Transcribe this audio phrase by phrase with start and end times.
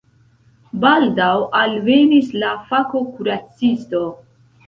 [0.83, 4.01] Baldaŭ alvenis la fako-kuracisto.